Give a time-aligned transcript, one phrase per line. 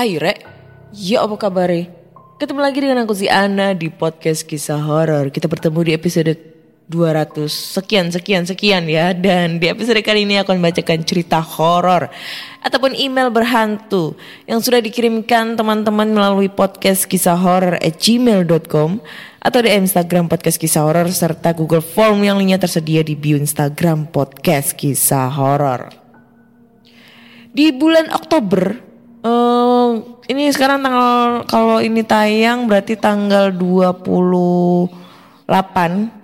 [0.00, 0.48] Hai Rek,
[0.96, 1.68] ya apa kabar?
[2.40, 5.28] Ketemu lagi dengan aku Ziana di podcast kisah horor.
[5.28, 6.32] Kita bertemu di episode
[6.88, 12.08] 200 sekian sekian sekian ya dan di episode kali ini aku akan bacakan cerita horor
[12.64, 14.16] ataupun email berhantu
[14.48, 19.04] yang sudah dikirimkan teman-teman melalui podcast kisah horor at gmail.com
[19.44, 24.08] atau di Instagram podcast kisah horor serta Google Form yang lainnya tersedia di bio Instagram
[24.08, 25.92] podcast kisah horor.
[27.52, 28.89] Di bulan Oktober
[29.24, 29.90] eh,
[30.30, 34.90] ini sekarang tanggal kalau ini tayang berarti tanggal 28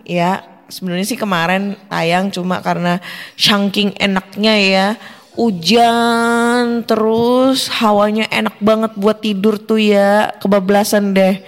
[0.06, 0.42] ya.
[0.66, 2.98] Sebenarnya sih kemarin tayang cuma karena
[3.38, 4.88] saking enaknya ya.
[5.36, 10.32] Hujan terus hawanya enak banget buat tidur tuh ya.
[10.42, 11.42] Kebablasan deh.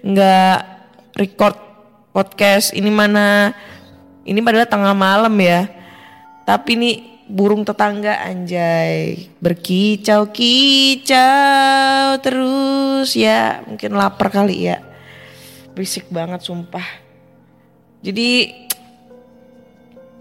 [0.00, 0.58] Nggak
[1.18, 1.56] record
[2.12, 3.56] podcast ini mana
[4.24, 5.68] ini padahal tengah malam ya.
[6.48, 9.32] Tapi nih burung tetangga anjay.
[9.40, 13.64] Berkicau-kicau terus ya.
[13.64, 14.84] Mungkin lapar kali ya.
[15.72, 16.84] Berisik banget sumpah.
[18.04, 18.52] Jadi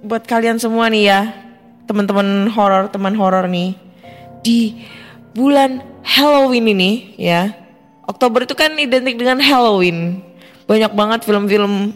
[0.08, 1.36] buat kalian semua nih ya.
[1.84, 3.76] Teman-teman horor teman horor nih.
[4.40, 4.88] Di
[5.36, 7.52] bulan Halloween ini ya.
[8.08, 10.24] Oktober itu kan identik dengan Halloween.
[10.64, 11.92] Banyak banget film-film.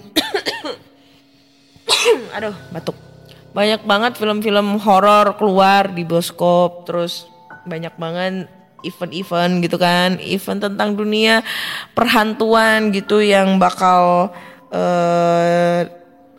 [2.36, 3.15] Aduh batuk
[3.56, 7.32] banyak banget film-film horor keluar di bioskop terus
[7.64, 8.52] banyak banget
[8.84, 11.42] event-event gitu kan event tentang dunia
[11.98, 14.30] perhantuan gitu yang bakal
[14.70, 15.90] eh,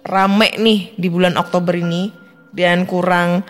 [0.06, 2.14] rame nih di bulan Oktober ini.
[2.56, 3.44] Dan kurang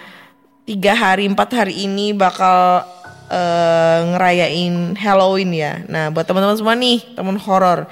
[0.66, 2.82] tiga hari empat hari ini bakal
[3.30, 5.84] eh, ngerayain Halloween ya.
[5.86, 7.86] Nah buat teman-teman semua nih teman horor.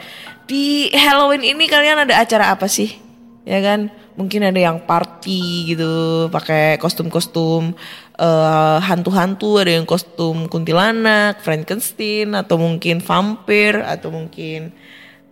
[0.48, 3.03] Di Halloween ini kalian ada acara apa sih
[3.44, 3.92] ya kan?
[4.16, 7.76] Mungkin ada yang party gitu pakai kostum-kostum
[8.18, 14.72] eh, hantu-hantu ada yang kostum kuntilanak Frankenstein atau mungkin vampir atau mungkin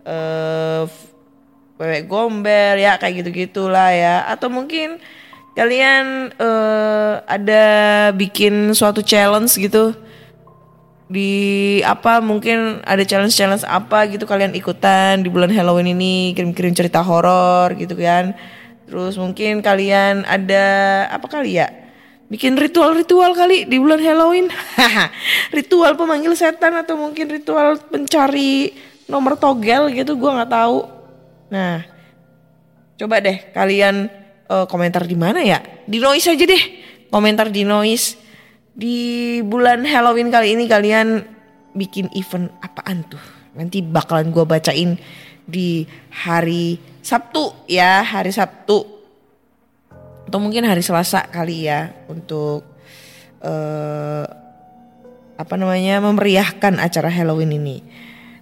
[0.03, 0.83] eh
[1.73, 4.29] bebek gombel ya kayak gitu gitulah ya.
[4.29, 5.01] Atau mungkin
[5.57, 7.65] kalian eh, ada
[8.13, 9.95] bikin suatu challenge gitu
[11.11, 11.31] di
[11.83, 17.03] apa mungkin ada challenge challenge apa gitu kalian ikutan di bulan Halloween ini kirim-kirim cerita
[17.03, 18.31] horor gitu kan.
[18.87, 20.65] Terus mungkin kalian ada
[21.11, 21.67] apa kali ya
[22.31, 24.47] bikin ritual-ritual kali di bulan Halloween.
[25.57, 28.73] Ritual pemanggil setan atau mungkin ritual pencari
[29.05, 30.77] nomor togel gitu gua nggak tahu.
[31.51, 31.85] Nah
[32.97, 34.07] coba deh kalian
[34.49, 35.59] eh, komentar di mana ya?
[35.85, 36.63] Di noise aja deh.
[37.13, 38.22] Komentar di noise
[38.73, 41.21] di bulan Halloween kali ini kalian
[41.77, 43.21] bikin event apaan tuh?
[43.53, 44.97] Nanti bakalan gue bacain
[45.45, 48.81] di hari Sabtu ya, hari Sabtu.
[50.25, 52.65] Atau mungkin hari Selasa kali ya untuk
[53.45, 54.25] eh
[55.33, 57.77] apa namanya memeriahkan acara Halloween ini.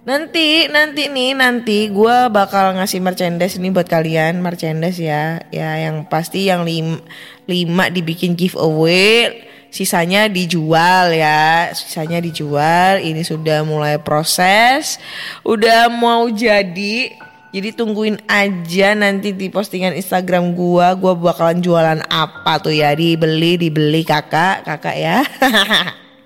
[0.02, 6.10] Nanti nanti nih nanti gue bakal ngasih merchandise ini buat kalian merchandise ya ya yang
[6.10, 6.98] pasti yang lim,
[7.46, 13.00] lima dibikin giveaway sisanya dijual ya sisanya dijual.
[13.00, 15.00] Ini sudah mulai proses
[15.42, 17.16] udah mau jadi.
[17.52, 22.96] Jadi tungguin aja nanti di postingan Instagram gua gua bakalan jualan apa tuh ya?
[22.96, 25.20] Dibeli dibeli kakak kakak ya.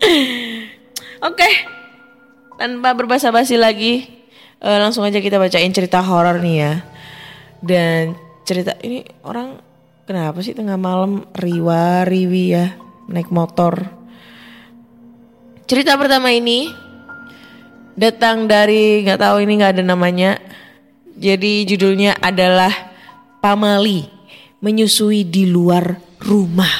[1.26, 1.50] Oke
[2.56, 4.06] tanpa berbasa-basi lagi
[4.62, 6.74] eh, langsung aja kita bacain cerita horor nih ya.
[7.58, 8.14] Dan
[8.46, 9.58] cerita ini orang
[10.06, 13.86] kenapa sih tengah malam riwa riwi ya naik motor.
[15.66, 16.70] Cerita pertama ini
[17.98, 20.38] datang dari nggak tahu ini nggak ada namanya.
[21.16, 22.70] Jadi judulnya adalah
[23.40, 24.04] Pamali
[24.60, 26.74] menyusui di luar rumah.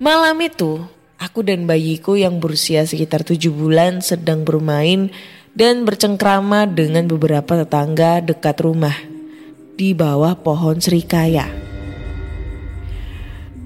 [0.00, 0.80] Malam itu
[1.20, 5.12] aku dan bayiku yang berusia sekitar tujuh bulan sedang bermain
[5.52, 8.96] dan bercengkrama dengan beberapa tetangga dekat rumah.
[9.80, 11.69] di bawah pohon serikaya.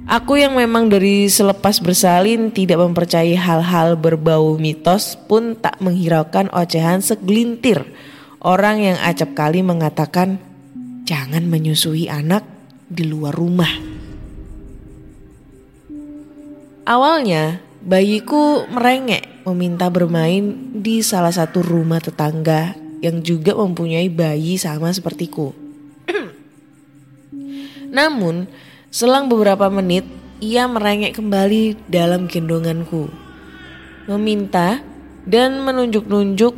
[0.05, 7.01] Aku yang memang dari selepas bersalin tidak mempercayai hal-hal berbau mitos pun tak menghiraukan ocehan
[7.01, 7.89] segelintir
[8.45, 10.37] orang yang acap kali mengatakan
[11.09, 12.45] jangan menyusui anak
[12.85, 13.73] di luar rumah.
[16.85, 24.93] Awalnya bayiku merengek meminta bermain di salah satu rumah tetangga yang juga mempunyai bayi sama
[24.93, 25.57] sepertiku.
[27.97, 28.45] Namun
[28.95, 30.07] Selang beberapa menit,
[30.39, 33.11] ia merengek kembali dalam gendonganku.
[34.07, 34.87] Meminta
[35.27, 36.55] dan menunjuk-nunjuk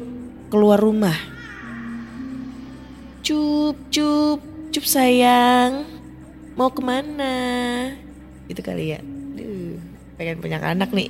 [0.52, 1.16] keluar rumah.
[3.24, 5.88] Cup, cup, cup sayang.
[6.60, 7.32] Mau ke mana?
[8.52, 9.00] Itu kali ya.
[9.32, 9.80] Duh,
[10.20, 11.08] pengen punya anak nih.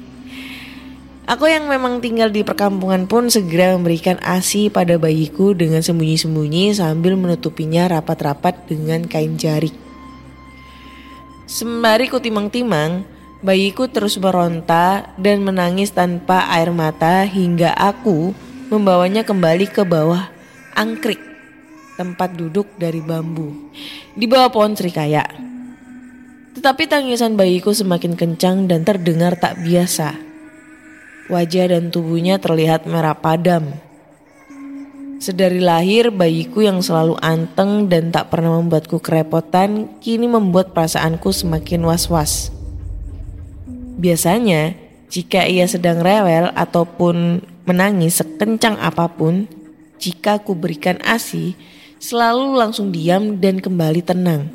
[1.26, 7.18] Aku yang memang tinggal di perkampungan pun segera memberikan ASI pada bayiku dengan sembunyi-sembunyi sambil
[7.18, 9.85] menutupinya rapat-rapat dengan kain jarik.
[11.46, 13.06] Sembari ku timang-timang,
[13.38, 18.34] bayiku terus meronta dan menangis tanpa air mata hingga aku
[18.66, 20.26] membawanya kembali ke bawah
[20.74, 21.22] angkrik,
[21.94, 23.54] tempat duduk dari bambu,
[24.18, 25.22] di bawah pohon serikaya.
[26.58, 30.18] Tetapi tangisan bayiku semakin kencang dan terdengar tak biasa.
[31.30, 33.85] Wajah dan tubuhnya terlihat merah padam
[35.16, 41.88] Sedari lahir, bayiku yang selalu anteng dan tak pernah membuatku kerepotan, kini membuat perasaanku semakin
[41.88, 42.52] was-was.
[43.96, 44.76] Biasanya,
[45.08, 49.48] jika ia sedang rewel ataupun menangis sekencang apa pun,
[49.96, 51.56] jika ku berikan ASI,
[51.96, 54.52] selalu langsung diam dan kembali tenang.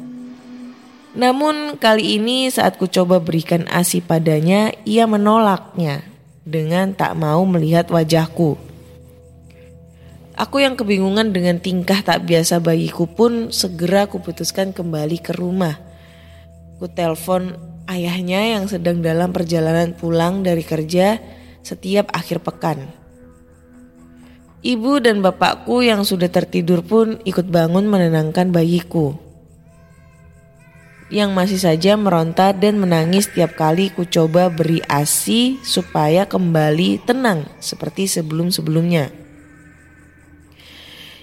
[1.18, 6.06] Namun kali ini saat ku coba berikan ASI padanya, ia menolaknya
[6.46, 8.71] dengan tak mau melihat wajahku.
[10.40, 15.76] Aku yang kebingungan dengan tingkah tak biasa bagiku pun segera kuputuskan kembali ke rumah.
[16.80, 17.60] Ku telepon
[17.92, 21.20] ayahnya yang sedang dalam perjalanan pulang dari kerja
[21.62, 22.88] setiap akhir pekan.
[24.62, 29.18] Ibu dan bapakku yang sudah tertidur pun ikut bangun menenangkan bayiku.
[31.12, 37.44] Yang masih saja meronta dan menangis tiap kali ku coba beri ASI supaya kembali tenang
[37.60, 39.21] seperti sebelum-sebelumnya.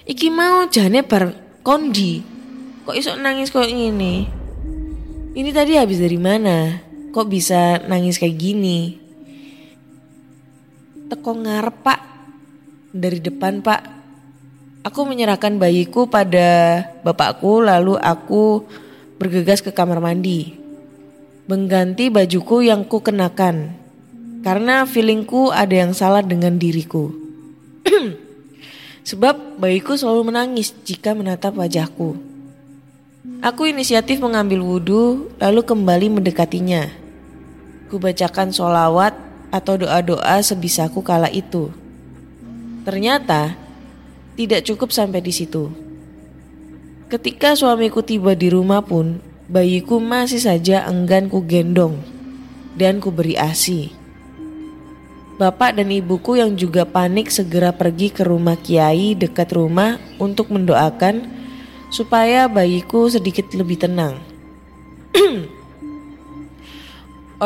[0.09, 2.25] Iki mau jane bar kondi.
[2.89, 4.25] Kok iso nangis kok ini?
[5.37, 6.81] Ini tadi habis dari mana?
[7.13, 8.97] Kok bisa nangis kayak gini?
[11.13, 12.01] Teko ngarep pak.
[12.97, 13.85] Dari depan pak.
[14.89, 18.65] Aku menyerahkan bayiku pada bapakku lalu aku
[19.21, 20.57] bergegas ke kamar mandi.
[21.53, 23.77] Mengganti bajuku yang ku kenakan.
[24.41, 27.13] Karena feelingku ada yang salah dengan diriku.
[29.09, 32.21] Sebab bayiku selalu menangis jika menatap wajahku.
[33.41, 36.93] Aku inisiatif mengambil wudhu lalu kembali mendekatinya.
[37.89, 39.17] Kubacakan sholawat
[39.49, 41.73] atau doa-doa sebisaku kala itu.
[42.85, 43.57] Ternyata
[44.37, 45.73] tidak cukup sampai di situ.
[47.09, 51.97] Ketika suamiku tiba di rumah pun, bayiku masih saja enggan ku gendong
[52.77, 53.98] dan ku beri ASI.
[55.39, 61.31] Bapak dan ibuku yang juga panik segera pergi ke rumah kiai dekat rumah untuk mendoakan
[61.95, 64.19] supaya bayiku sedikit lebih tenang.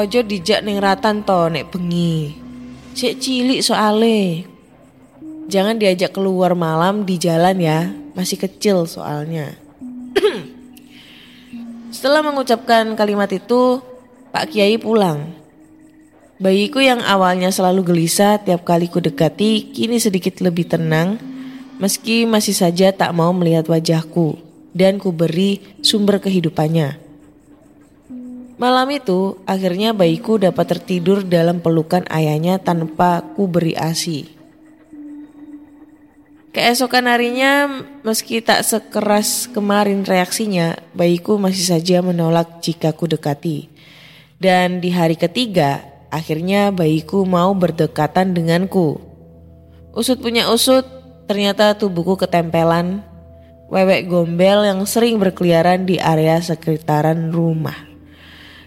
[0.00, 2.32] Ojo dijak neng ratan to nek bengi.
[2.96, 4.48] Cek cilik soale.
[5.52, 9.52] Jangan diajak keluar malam di jalan ya, masih kecil soalnya.
[11.92, 13.84] Setelah mengucapkan kalimat itu,
[14.32, 15.41] Pak Kiai pulang.
[16.42, 21.22] Bayiku yang awalnya selalu gelisah tiap kali ku dekati kini sedikit lebih tenang
[21.78, 24.42] meski masih saja tak mau melihat wajahku
[24.74, 26.98] dan ku beri sumber kehidupannya.
[28.58, 34.26] Malam itu akhirnya bayiku dapat tertidur dalam pelukan ayahnya tanpa ku beri ASI.
[36.50, 37.70] Keesokan harinya
[38.02, 43.70] meski tak sekeras kemarin reaksinya, bayiku masih saja menolak jika ku dekati.
[44.42, 49.00] Dan di hari ketiga, Akhirnya bayiku mau berdekatan denganku.
[49.96, 50.84] Usut punya usut,
[51.24, 53.00] ternyata tubuhku ketempelan
[53.72, 57.88] wewek gombel yang sering berkeliaran di area sekitaran rumah.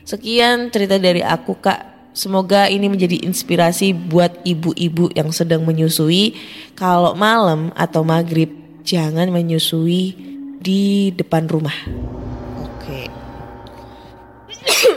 [0.01, 1.93] Sekian cerita dari aku kak.
[2.15, 6.33] Semoga ini menjadi inspirasi buat ibu-ibu yang sedang menyusui.
[6.73, 8.49] Kalau malam atau maghrib
[8.87, 10.15] jangan menyusui
[10.57, 11.75] di depan rumah.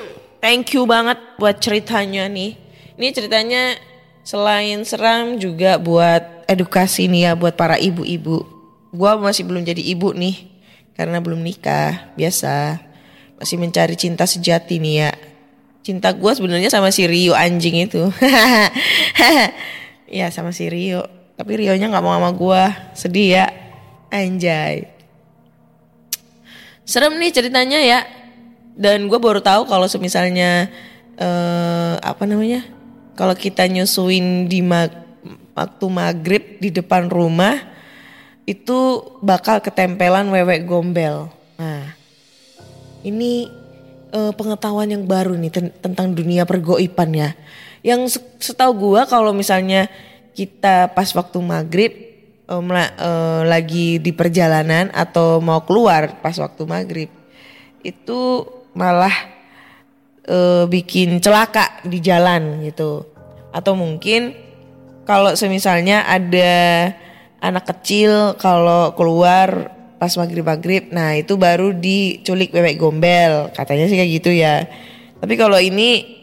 [0.49, 2.57] thank you banget buat ceritanya nih.
[2.97, 3.76] Ini ceritanya
[4.25, 8.49] selain seram juga buat edukasi nih ya buat para ibu-ibu.
[8.88, 10.57] Gua masih belum jadi ibu nih.
[10.99, 12.83] karena belum nikah, biasa.
[13.38, 15.11] Masih mencari cinta sejati nih ya.
[15.87, 18.02] Cinta gue sebenarnya sama si Rio anjing itu.
[20.19, 21.07] ya sama si Rio.
[21.38, 22.62] Tapi Rionya nggak mau sama gue,
[22.99, 23.47] sedih ya.
[24.11, 24.90] Anjay.
[26.83, 28.17] Serem nih ceritanya ya.
[28.78, 30.70] Dan gue baru tahu kalau semisalnya
[31.18, 32.62] eh, apa namanya?
[33.18, 35.02] Kalau kita nyusuin di mag-
[35.58, 37.58] waktu maghrib di depan rumah
[38.47, 41.26] itu bakal ketempelan wewek gombel.
[41.58, 41.90] Nah,
[43.02, 43.50] ini
[44.14, 47.30] eh, pengetahuan yang baru nih ten- tentang dunia pergoipan ya.
[47.82, 49.90] Yang se- setahu gua kalau misalnya
[50.38, 51.92] kita pas waktu maghrib
[52.62, 57.11] mela- eh, lagi di perjalanan atau mau keluar pas waktu maghrib
[57.82, 58.47] itu
[58.78, 59.12] malah
[60.23, 63.02] eh, bikin celaka di jalan gitu.
[63.50, 64.38] Atau mungkin
[65.02, 66.94] kalau semisalnya ada
[67.42, 73.99] anak kecil kalau keluar pas maghrib maghrib, nah itu baru diculik bebek gombel, katanya sih
[73.99, 74.62] kayak gitu ya.
[75.18, 76.23] Tapi kalau ini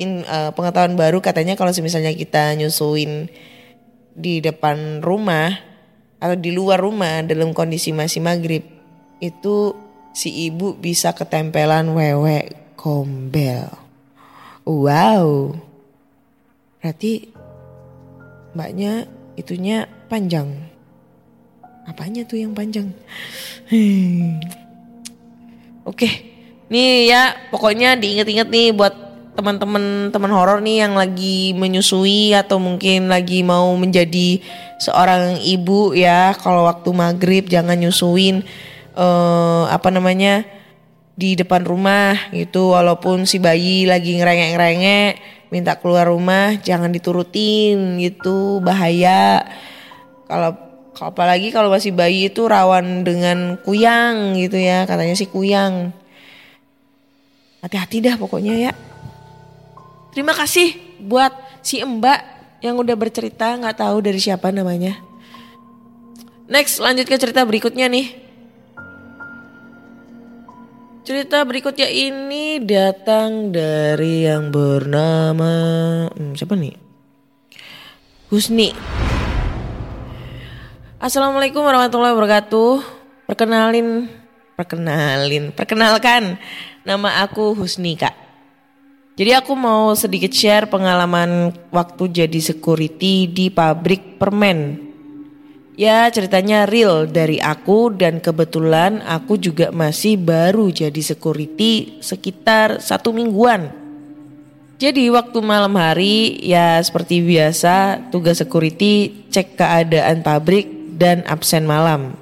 [0.00, 3.28] in- eh, pengetahuan baru katanya kalau misalnya kita nyusuin
[4.16, 5.52] di depan rumah
[6.16, 8.64] atau di luar rumah dalam kondisi masih maghrib,
[9.20, 9.76] itu
[10.10, 13.68] si ibu bisa ketempelan wewek gombel.
[14.64, 15.56] Wow,
[16.78, 17.32] berarti
[18.54, 20.52] mbaknya itunya panjang.
[21.88, 22.92] Apanya tuh yang panjang?
[23.72, 24.38] Hmm.
[25.82, 26.06] Oke,
[26.70, 28.94] nih ya pokoknya diinget-inget nih buat
[29.34, 34.42] teman-teman teman horor nih yang lagi menyusui atau mungkin lagi mau menjadi
[34.76, 38.44] seorang ibu ya kalau waktu maghrib jangan nyusuin
[39.00, 40.44] eh, apa namanya
[41.16, 42.76] di depan rumah gitu.
[42.76, 49.44] Walaupun si bayi lagi ngerengek-ngerengek minta keluar rumah jangan diturutin gitu bahaya.
[50.30, 50.54] Kalau
[51.00, 55.96] apalagi kalau masih bayi itu rawan dengan kuyang gitu ya katanya sih kuyang.
[57.60, 58.72] Hati-hati dah pokoknya ya.
[60.16, 61.30] Terima kasih buat
[61.60, 64.96] si mbak yang udah bercerita nggak tahu dari siapa namanya.
[66.50, 68.29] Next lanjut ke cerita berikutnya nih
[71.00, 75.48] Cerita berikutnya ini datang dari yang bernama
[76.12, 76.76] hmm, siapa nih?
[78.28, 78.76] Husni.
[81.00, 82.84] Assalamualaikum warahmatullahi wabarakatuh.
[83.24, 84.12] Perkenalin,
[84.60, 86.36] perkenalin, perkenalkan.
[86.84, 88.12] Nama aku Husni kak.
[89.16, 94.89] Jadi aku mau sedikit share pengalaman waktu jadi security di pabrik permen.
[95.78, 103.14] Ya ceritanya real dari aku dan kebetulan aku juga masih baru jadi security sekitar satu
[103.14, 103.70] mingguan.
[104.80, 112.16] Jadi waktu malam hari ya seperti biasa tugas security cek keadaan pabrik dan absen malam.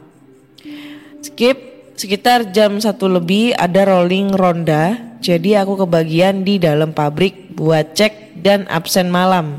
[1.23, 1.57] Skip
[1.95, 8.39] sekitar jam satu lebih ada rolling ronda jadi aku kebagian di dalam pabrik buat cek
[8.39, 9.59] dan absen malam.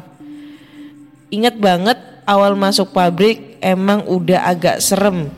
[1.32, 5.32] Ingat banget awal masuk pabrik emang udah agak serem.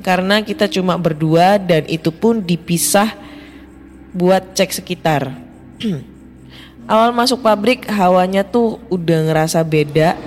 [0.00, 3.12] Karena kita cuma berdua dan itu pun dipisah
[4.16, 5.28] buat cek sekitar.
[6.90, 10.18] awal masuk pabrik hawanya tuh udah ngerasa beda.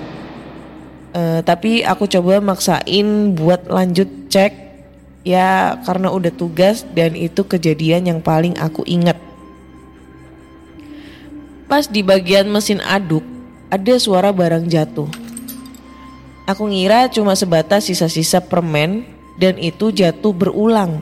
[1.14, 4.52] Eh, tapi aku coba maksain buat lanjut cek
[5.22, 9.20] ya karena udah tugas dan itu kejadian yang paling aku ingat.
[11.68, 13.22] Pas di bagian mesin aduk
[13.68, 15.23] ada suara barang jatuh.
[16.44, 19.08] Aku ngira cuma sebatas sisa-sisa permen
[19.40, 21.00] dan itu jatuh berulang.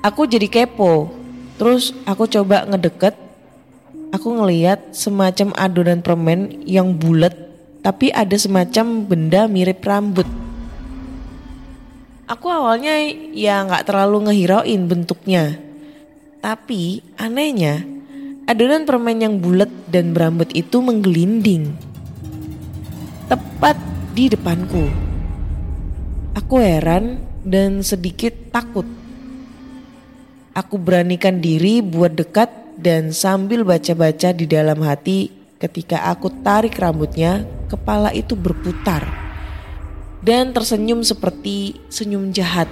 [0.00, 1.12] Aku jadi kepo.
[1.60, 3.12] Terus aku coba ngedeket.
[4.16, 7.36] Aku ngeliat semacam adonan permen yang bulat
[7.84, 10.24] tapi ada semacam benda mirip rambut.
[12.24, 12.96] Aku awalnya
[13.36, 15.60] ya nggak terlalu ngehirauin bentuknya.
[16.40, 17.84] Tapi anehnya
[18.48, 21.89] adonan permen yang bulat dan berambut itu menggelinding
[23.30, 23.78] tepat
[24.10, 24.90] di depanku.
[26.34, 28.82] Aku heran dan sedikit takut.
[30.50, 35.30] Aku beranikan diri buat dekat dan sambil baca-baca di dalam hati
[35.62, 39.06] ketika aku tarik rambutnya, kepala itu berputar
[40.26, 42.66] dan tersenyum seperti senyum jahat.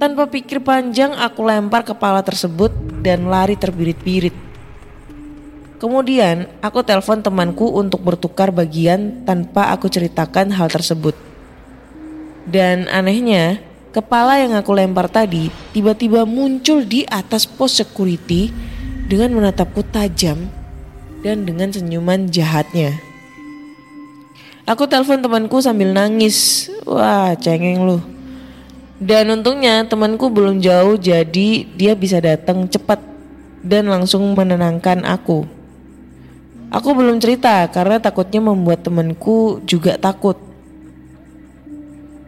[0.00, 2.72] Tanpa pikir panjang aku lempar kepala tersebut
[3.04, 4.47] dan lari terbirit-birit.
[5.78, 11.14] Kemudian aku telepon temanku untuk bertukar bagian tanpa aku ceritakan hal tersebut.
[12.42, 13.62] Dan anehnya,
[13.94, 18.50] kepala yang aku lempar tadi tiba-tiba muncul di atas pos security
[19.06, 20.50] dengan menatapku tajam
[21.22, 22.98] dan dengan senyuman jahatnya.
[24.66, 26.68] Aku telepon temanku sambil nangis.
[26.84, 27.98] Wah, cengeng lu.
[28.98, 32.98] Dan untungnya temanku belum jauh jadi dia bisa datang cepat
[33.62, 35.57] dan langsung menenangkan aku.
[36.68, 40.36] Aku belum cerita karena takutnya membuat temanku juga takut.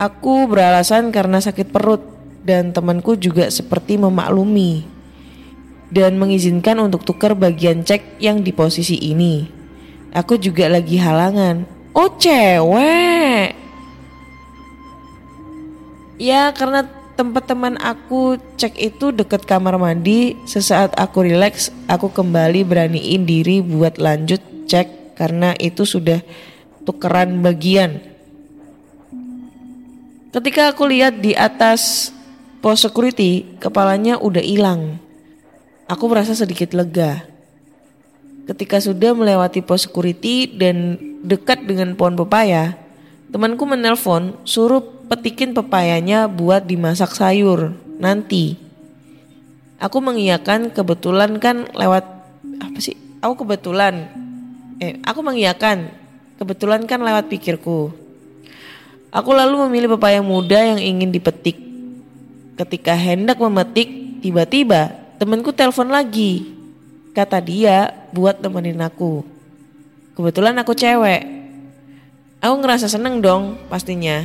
[0.01, 2.01] Aku beralasan karena sakit perut
[2.41, 4.89] dan temanku juga seperti memaklumi
[5.93, 9.45] dan mengizinkan untuk tukar bagian cek yang di posisi ini.
[10.17, 11.69] Aku juga lagi halangan.
[11.93, 13.53] Oh cewek.
[16.17, 16.89] Ya karena
[17.21, 20.41] tempat teman aku cek itu deket kamar mandi.
[20.49, 26.25] Sesaat aku rileks, aku kembali beraniin diri buat lanjut cek karena itu sudah
[26.89, 28.01] tukeran bagian.
[30.33, 32.09] Ketika aku lihat di atas
[32.65, 34.97] pos security, kepalanya udah hilang.
[35.93, 37.21] Aku merasa sedikit lega.
[38.49, 42.81] Ketika sudah melewati pos security dan dekat dengan pohon pepaya,
[43.31, 48.59] temanku menelpon suruh petikin pepayanya buat dimasak sayur nanti.
[49.81, 52.05] Aku mengiyakan kebetulan kan lewat
[52.61, 52.95] apa sih?
[53.25, 54.13] Aku kebetulan
[54.79, 55.89] eh aku mengiyakan
[56.37, 57.91] kebetulan kan lewat pikirku.
[59.11, 61.59] Aku lalu memilih pepaya muda yang ingin dipetik.
[62.55, 66.55] Ketika hendak memetik, tiba-tiba temanku telepon lagi.
[67.11, 69.27] Kata dia buat temenin aku.
[70.15, 71.40] Kebetulan aku cewek.
[72.41, 74.25] Aku ngerasa seneng dong pastinya.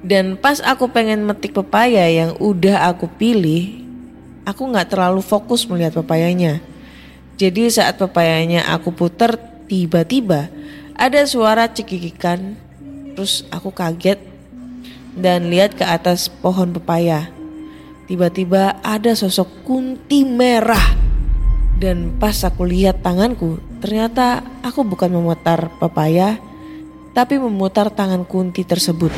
[0.00, 3.84] Dan pas aku pengen metik pepaya yang udah aku pilih,
[4.48, 6.60] aku nggak terlalu fokus melihat pepayanya.
[7.36, 9.36] Jadi saat pepayanya aku puter,
[9.68, 10.48] tiba-tiba
[10.96, 12.70] ada suara cekikikan
[13.20, 14.16] Terus aku kaget
[15.12, 17.28] dan lihat ke atas pohon pepaya.
[18.08, 20.96] Tiba-tiba ada sosok kunti merah.
[21.76, 26.36] Dan pas aku lihat tanganku, ternyata aku bukan memutar pepaya,
[27.16, 29.10] tapi memutar tangan kunti tersebut.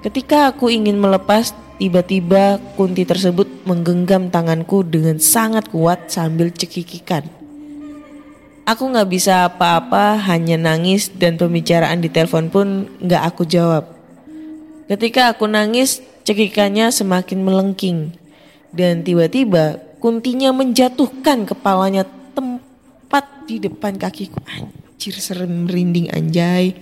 [0.00, 7.26] Ketika aku ingin melepas, tiba-tiba kunti tersebut menggenggam tanganku dengan sangat kuat sambil cekikikan.
[8.66, 12.66] Aku nggak bisa apa-apa, hanya nangis dan pembicaraan di telepon pun
[12.98, 13.94] nggak aku jawab.
[14.90, 17.98] Ketika aku nangis, cekikannya semakin melengking.
[18.74, 22.06] Dan tiba-tiba kuntinya menjatuhkan kepalanya
[23.06, 24.42] tempat di depan kakiku.
[24.50, 26.74] Anjir serem merinding anjay.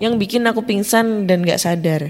[0.00, 2.08] Yang bikin aku pingsan dan gak sadar.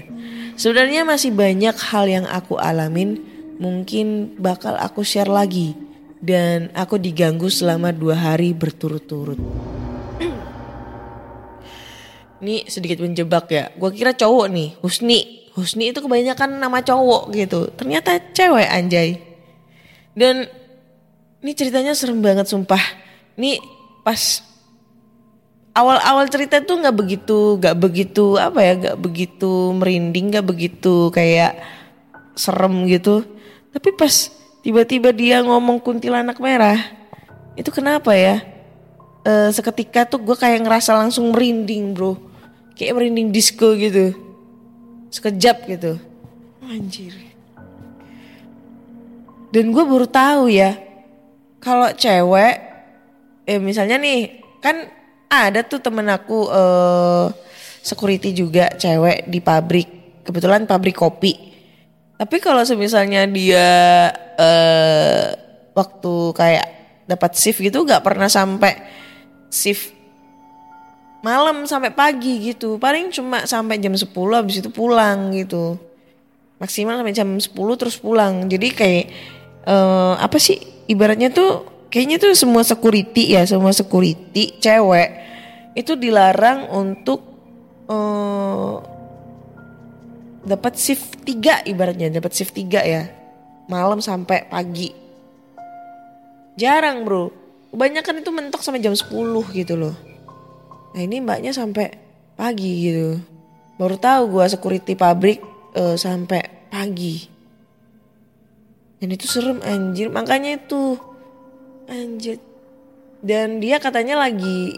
[0.55, 3.19] Sebenarnya masih banyak hal yang aku alamin.
[3.59, 5.75] Mungkin bakal aku share lagi
[6.23, 9.37] dan aku diganggu selama dua hari berturut-turut.
[12.39, 13.75] Ini sedikit menjebak ya.
[13.75, 15.51] Gue kira cowok nih, Husni.
[15.53, 17.67] Husni itu kebanyakan nama cowok gitu.
[17.75, 19.19] Ternyata cewek anjay.
[20.15, 20.47] Dan
[21.43, 23.02] ini ceritanya serem banget sumpah.
[23.37, 23.57] Ini
[24.05, 24.41] pas
[25.73, 31.57] awal-awal cerita tuh nggak begitu, nggak begitu apa ya, nggak begitu merinding, nggak begitu kayak
[32.37, 33.25] serem gitu.
[33.73, 34.29] Tapi pas
[34.61, 36.77] tiba-tiba dia ngomong kuntilanak merah
[37.53, 38.41] itu kenapa ya?
[39.21, 42.17] E, seketika tuh gue kayak ngerasa langsung merinding bro.
[42.73, 44.17] Kayak merinding disco gitu.
[45.13, 46.01] Sekejap gitu.
[46.65, 47.13] Anjir.
[49.53, 50.73] Dan gue baru tahu ya
[51.61, 52.72] kalau cewek
[53.43, 54.87] eh misalnya nih kan
[55.27, 57.27] ada tuh temen aku eh
[57.83, 59.89] security juga cewek di pabrik
[60.23, 61.53] kebetulan pabrik kopi
[62.15, 63.67] tapi kalau misalnya dia
[64.39, 65.23] uh,
[65.75, 66.67] waktu kayak
[67.03, 68.79] dapat shift gitu nggak pernah sampai
[69.51, 69.91] shift
[71.23, 72.75] malam sampai pagi gitu.
[72.77, 75.79] Paling cuma sampai jam 10 habis itu pulang gitu.
[76.59, 78.45] Maksimal sampai jam 10 terus pulang.
[78.51, 79.05] Jadi kayak
[79.65, 80.59] uh, apa sih
[80.91, 85.09] ibaratnya tuh kayaknya tuh semua security ya, semua security cewek
[85.77, 87.21] itu dilarang untuk
[87.85, 88.81] uh,
[90.41, 93.03] dapat shift 3 ibaratnya dapat shift 3 ya
[93.69, 94.91] malam sampai pagi.
[96.57, 97.29] Jarang bro.
[97.73, 99.09] Kebanyakan itu mentok sampai jam 10
[99.53, 99.95] gitu loh.
[100.93, 101.89] Nah ini mbaknya sampai
[102.37, 103.17] pagi gitu.
[103.81, 105.41] Baru tahu gua security pabrik
[105.73, 107.25] uh, sampai pagi.
[109.01, 110.13] Dan itu serem anjir.
[110.13, 111.01] Makanya itu
[111.87, 112.39] anjir
[113.23, 114.77] dan dia katanya lagi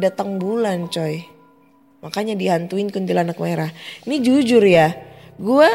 [0.00, 1.32] datang bulan coy
[2.02, 3.70] Makanya dihantuin kuntilanak merah.
[4.02, 4.90] Ini jujur ya,
[5.38, 5.70] gue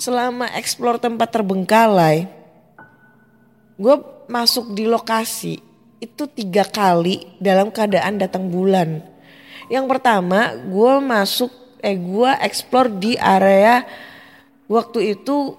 [0.00, 2.24] selama eksplor tempat terbengkalai,
[3.76, 3.96] gue
[4.32, 5.60] masuk di lokasi
[6.00, 9.04] itu tiga kali dalam keadaan datang bulan.
[9.68, 11.52] Yang pertama, gue masuk,
[11.84, 13.84] eh gue eksplor di area
[14.72, 15.52] waktu itu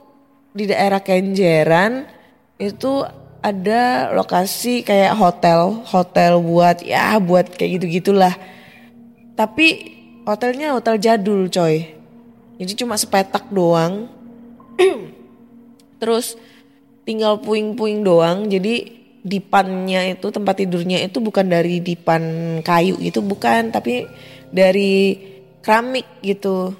[0.57, 2.09] di daerah Kenjeran
[2.57, 3.05] itu
[3.43, 8.31] ada lokasi kayak hotel, hotel buat ya buat kayak gitu-gitulah.
[9.35, 9.67] Tapi
[10.23, 11.91] hotelnya hotel jadul coy.
[12.55, 14.07] Jadi cuma sepetak doang.
[16.01, 16.39] Terus
[17.03, 18.47] tinggal puing-puing doang.
[18.47, 22.23] Jadi dipannya itu tempat tidurnya itu bukan dari dipan
[22.63, 24.07] kayu itu bukan, tapi
[24.55, 25.19] dari
[25.59, 26.71] keramik gitu.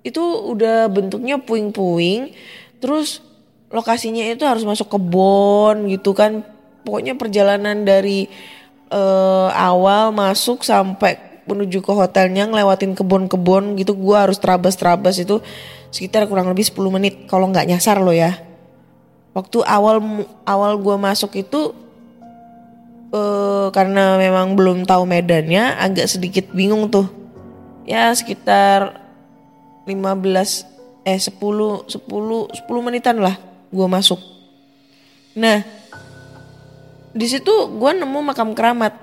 [0.00, 2.32] Itu udah bentuknya puing-puing.
[2.80, 3.23] Terus
[3.74, 6.46] lokasinya itu harus masuk kebon gitu kan.
[6.86, 8.30] Pokoknya perjalanan dari
[8.94, 15.44] eh, awal masuk sampai menuju ke hotelnya ngelewatin kebun-kebun gitu gua harus terabas-terabas itu
[15.92, 18.38] sekitar kurang lebih 10 menit kalau nggak nyasar lo ya.
[19.34, 19.98] Waktu awal
[20.46, 21.74] awal gua masuk itu
[23.10, 27.10] eh karena memang belum tahu medannya agak sedikit bingung tuh.
[27.84, 29.02] Ya sekitar
[29.84, 30.64] 15
[31.04, 34.22] eh 10 10 10 menitan lah gua masuk.
[35.34, 35.66] Nah,
[37.10, 38.94] di situ gua nemu makam keramat.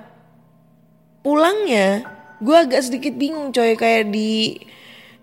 [1.20, 2.02] Pulangnya
[2.42, 4.58] gue agak sedikit bingung coy kayak di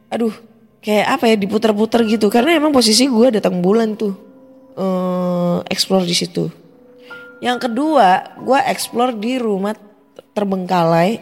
[0.07, 0.31] aduh
[0.79, 4.15] kayak apa ya diputer-puter gitu karena emang posisi gue datang bulan tuh
[4.79, 6.47] eh explore di situ.
[7.43, 9.75] Yang kedua, gue explore di rumah
[10.35, 11.19] terbengkalai.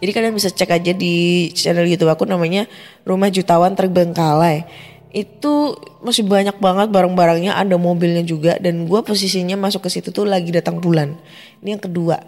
[0.00, 2.68] Jadi kalian bisa cek aja di channel YouTube aku namanya
[3.08, 4.68] Rumah Jutawan Terbengkalai.
[5.14, 10.26] Itu masih banyak banget barang-barangnya, ada mobilnya juga dan gue posisinya masuk ke situ tuh
[10.28, 11.16] lagi datang bulan.
[11.62, 12.20] Ini yang kedua.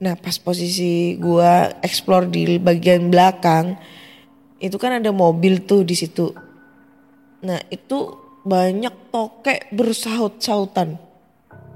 [0.00, 1.52] Nah pas posisi gue
[1.84, 3.76] explore di bagian belakang
[4.60, 6.32] itu kan ada mobil tuh di situ.
[7.40, 10.96] Nah itu banyak tokek bersaut-sautan.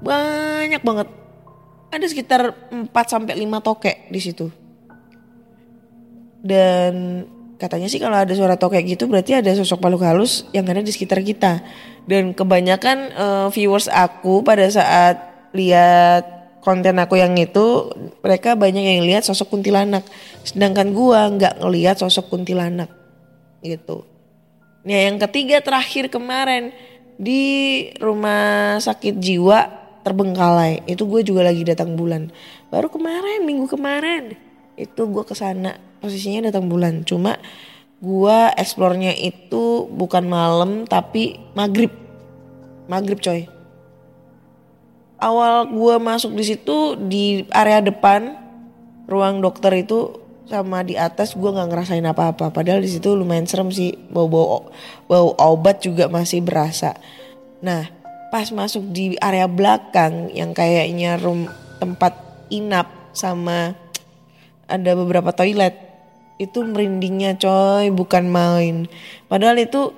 [0.01, 1.07] Banyak banget.
[1.89, 4.49] Ada sekitar 4 sampai 5 tokek di situ.
[6.45, 10.83] Dan katanya sih kalau ada suara tokek gitu berarti ada sosok makhluk halus yang ada
[10.83, 11.63] di sekitar kita.
[12.05, 16.23] Dan kebanyakan eh, viewers aku pada saat lihat
[16.61, 17.89] konten aku yang itu
[18.21, 20.05] mereka banyak yang lihat sosok kuntilanak.
[20.45, 22.91] Sedangkan gua nggak ngelihat sosok kuntilanak
[23.65, 24.05] gitu.
[24.85, 26.69] Nah yang ketiga terakhir kemarin
[27.15, 27.43] di
[27.97, 32.29] rumah sakit jiwa terbengkalai itu gue juga lagi datang bulan
[32.69, 34.37] baru kemarin minggu kemarin
[34.77, 37.01] itu gue ke sana posisinya datang bulan.
[37.01, 37.41] Cuma
[37.97, 41.89] gue eksplornya itu bukan malam tapi maghrib.
[42.85, 43.49] Maghrib coy.
[45.17, 48.37] Awal gue masuk di situ di area depan
[49.09, 52.53] ruang dokter itu sama di atas gue nggak ngerasain apa-apa.
[52.53, 53.97] Padahal di situ lumayan serem sih.
[54.13, 54.69] Bau bau
[55.09, 56.93] bau obat juga masih berasa.
[57.65, 57.89] Nah
[58.29, 61.49] pas masuk di area belakang yang kayaknya room
[61.81, 62.13] tempat
[62.53, 63.73] inap sama
[64.67, 65.84] ada beberapa toilet
[66.35, 68.75] itu merindingnya coy bukan main.
[69.31, 69.95] Padahal itu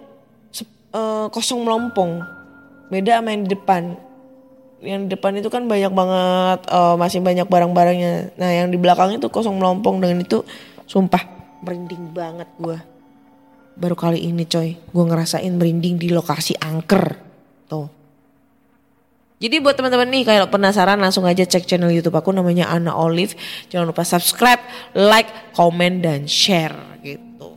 [0.93, 2.21] uh, kosong melompong.
[2.93, 3.84] Beda sama yang di depan.
[4.80, 8.38] Yang di depan itu kan banyak banget uh, masih banyak barang-barangnya.
[8.38, 10.45] Nah yang di belakang itu kosong melompong dengan itu
[10.88, 12.78] sumpah merinding banget gue
[13.78, 17.17] baru kali ini coy gue ngerasain merinding di lokasi angker.
[17.69, 17.97] Tuh
[19.38, 23.38] jadi buat teman-teman nih kalau penasaran langsung aja cek channel YouTube aku namanya Anna Olive.
[23.69, 24.62] Jangan lupa subscribe,
[24.97, 26.73] like, komen dan share
[27.06, 27.54] gitu.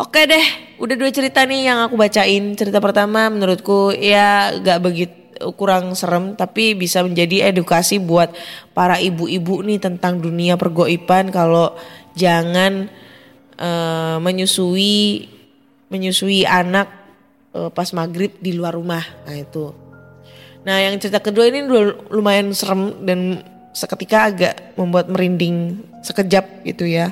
[0.00, 0.40] Oke deh,
[0.80, 2.56] udah dua cerita nih yang aku bacain.
[2.56, 5.20] Cerita pertama menurutku ya gak begitu
[5.58, 8.32] kurang serem tapi bisa menjadi edukasi buat
[8.72, 11.74] para ibu-ibu nih tentang dunia pergoipan kalau
[12.14, 12.86] jangan
[13.58, 15.26] uh, menyusui
[15.90, 16.88] menyusui anak
[17.52, 19.02] uh, pas maghrib di luar rumah.
[19.26, 19.81] Nah itu
[20.62, 21.66] Nah yang cerita kedua ini
[22.10, 23.42] lumayan serem dan
[23.74, 27.10] seketika agak membuat merinding sekejap gitu ya.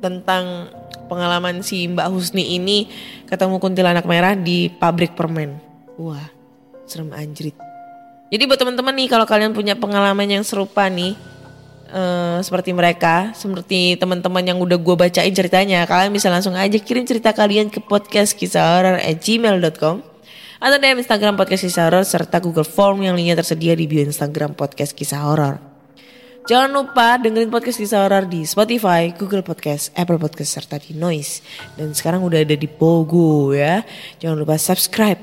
[0.00, 0.72] Tentang
[1.12, 2.88] pengalaman si Mbak Husni ini
[3.28, 5.60] ketemu kuntilanak merah di pabrik permen.
[6.00, 6.24] Wah
[6.88, 7.54] serem anjrit.
[8.30, 11.18] Jadi buat teman-teman nih kalau kalian punya pengalaman yang serupa nih.
[11.90, 17.02] Uh, seperti mereka, seperti teman-teman yang udah gue bacain ceritanya, kalian bisa langsung aja kirim
[17.02, 20.09] cerita kalian ke podcast kisah horror at gmail.com
[20.60, 24.52] atau DM Instagram Podcast Kisah Horor serta Google Form yang linknya tersedia di bio Instagram
[24.52, 25.56] Podcast Kisah Horor.
[26.44, 31.44] Jangan lupa dengerin podcast kisah horor di Spotify, Google Podcast, Apple Podcast serta di Noise.
[31.76, 33.84] Dan sekarang udah ada di Pogo ya.
[34.18, 35.20] Jangan lupa subscribe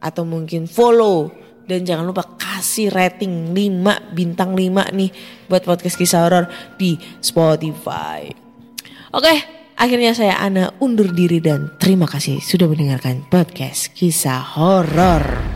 [0.00, 1.34] atau mungkin follow
[1.66, 5.10] dan jangan lupa kasih rating 5 bintang 5 nih
[5.50, 6.46] buat podcast kisah horor
[6.78, 8.30] di Spotify.
[9.12, 15.55] Oke, akhirnya saya Ana undur diri dan terima kasih sudah mendengarkan podcast kisah horor.